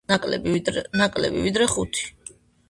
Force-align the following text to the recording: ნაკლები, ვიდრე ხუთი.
ნაკლები, 0.99 1.29
ვიდრე 1.35 1.69
ხუთი. 1.75 2.09